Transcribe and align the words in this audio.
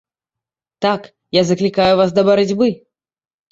Так, 0.85 1.01
я 1.39 1.43
заклікаю 1.51 1.93
вас 2.01 2.17
да 2.19 2.25
барацьбы. 2.33 2.69